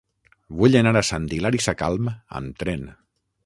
[0.61, 2.11] Vull anar a Sant Hilari Sacalm
[2.41, 2.87] amb tren.